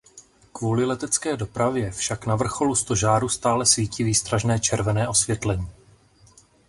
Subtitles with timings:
[0.53, 5.67] Kvůli letecké dopravě však na vrcholu stožáru stále svítí výstražné červené osvětlení.